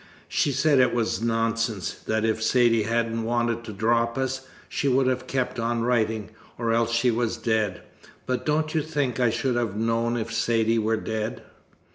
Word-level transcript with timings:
She 0.27 0.51
said 0.51 0.79
it 0.79 0.95
was 0.95 1.21
nonsense; 1.21 1.93
that 1.93 2.25
if 2.25 2.41
Saidee 2.41 2.85
hadn't 2.85 3.21
wanted 3.21 3.63
to 3.65 3.71
drop 3.71 4.17
us, 4.17 4.47
she 4.67 4.87
would 4.87 5.05
have 5.05 5.27
kept 5.27 5.59
on 5.59 5.83
writing, 5.83 6.31
or 6.57 6.73
else 6.73 6.89
she 6.91 7.11
was 7.11 7.37
dead. 7.37 7.83
But 8.25 8.43
don't 8.43 8.73
you 8.73 8.81
think 8.81 9.19
I 9.19 9.29
should 9.29 9.55
have 9.55 9.75
known 9.75 10.17
if 10.17 10.33
Saidee 10.33 10.79
were 10.79 10.97
dead?" 10.97 11.43